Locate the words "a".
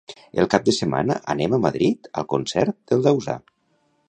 1.57-1.61